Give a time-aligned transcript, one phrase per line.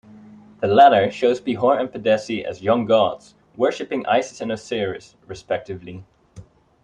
[0.61, 6.03] The latter shows Pihor and Pedesi as young gods worshiping Isis and Osiris respectively.